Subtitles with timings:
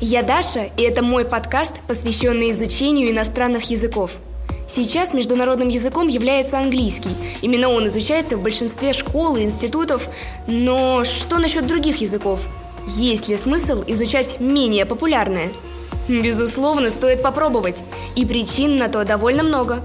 [0.00, 4.12] Я Даша, и это мой подкаст, посвященный изучению иностранных языков.
[4.66, 7.10] Сейчас международным языком является английский.
[7.40, 10.08] Именно он изучается в большинстве школ и институтов.
[10.48, 12.40] Но что насчет других языков?
[12.88, 15.50] Есть ли смысл изучать менее популярные?
[16.08, 17.82] Безусловно, стоит попробовать.
[18.16, 19.82] И причин на то довольно много.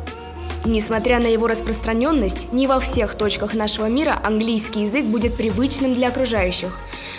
[0.65, 6.09] Несмотря на его распространенность, не во всех точках нашего мира английский язык будет привычным для
[6.09, 6.77] окружающих.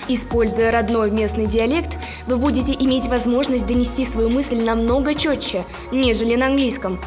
[0.09, 6.47] Используя родной местный диалект, вы будете иметь возможность донести свою мысль намного четче, нежели на
[6.47, 6.98] английском.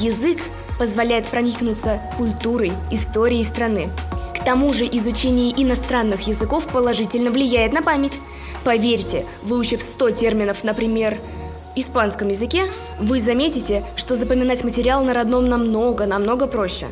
[0.00, 0.38] Язык
[0.78, 3.88] позволяет проникнуться культурой, историей страны.
[4.34, 8.18] К тому же изучение иностранных языков положительно влияет на память.
[8.64, 11.18] Поверьте, выучив 100 терминов, например,
[11.76, 16.86] испанском языке, вы заметите, что запоминать материал на родном намного-намного проще.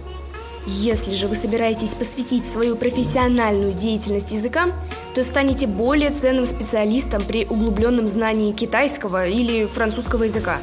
[0.70, 4.74] Если же вы собираетесь посвятить свою профессиональную деятельность языкам,
[5.14, 10.58] то станете более ценным специалистом при углубленном знании китайского или французского языка.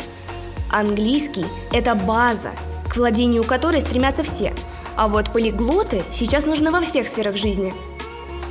[0.72, 2.52] Английский– это база,
[2.88, 4.54] к владению которой стремятся все,
[4.96, 7.74] а вот полиглоты сейчас нужны во всех сферах жизни–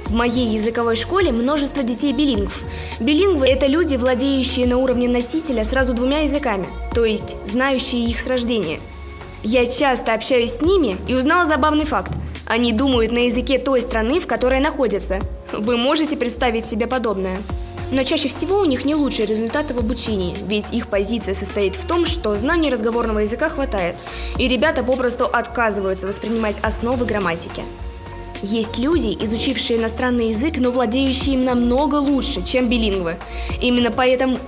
[0.07, 2.63] в моей языковой школе множество детей-билингв.
[3.01, 8.27] Билингвы– это люди, владеющие на уровне носителя сразу двумя языками, то есть знающие их с
[8.27, 8.81] рождения.
[9.47, 12.11] Я часто общаюсь с ними и узнала забавный факт.
[12.47, 15.21] Они думают на языке той страны, в которой находятся.
[15.53, 17.37] Вы можете представить себе подобное?
[17.93, 21.87] Но чаще всего у них не лучшие результаты в обучении, ведь их позиция состоит в
[21.87, 23.97] том, что знаний разговорного языка хватает,
[24.39, 27.63] и ребята попросту отказываются воспринимать основы грамматики.
[28.45, 33.17] Есть люди, изучившие иностранный язык, но владеющие им намного лучше, чем билингвы.
[33.63, 34.39] Именно поэтому,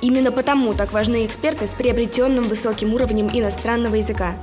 [0.00, 4.34] именно потому так важны эксперты с приобретенным высоким уровнем иностранного языка.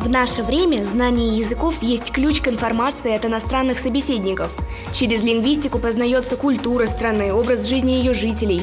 [0.00, 4.50] В наше время знание языков есть ключ к информации от иностранных собеседников.
[4.92, 8.62] Через лингвистику познается культура страны, образ жизни ее жителей.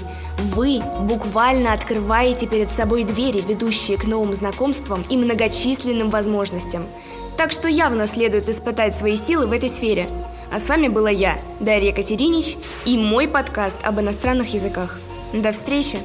[0.56, 6.84] Вы буквально открываете перед собой двери, ведущие к новым знакомствам и многочисленным возможностям.
[7.38, 10.08] Так что явно следует испытать свои силы в этой сфере.
[10.52, 15.00] А с вами была я, Дарья Катеринич, и мой подкаст об иностранных языках.
[15.34, 16.00] До встречи!